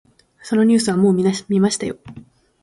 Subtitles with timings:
[0.41, 1.33] そのニュースはもう見ま
[1.69, 1.95] したよ。